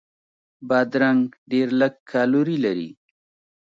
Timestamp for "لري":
2.65-2.89